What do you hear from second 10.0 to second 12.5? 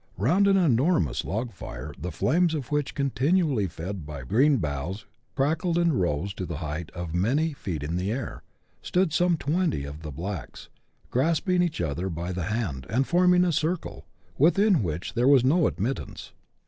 the blacks, grasping each other by the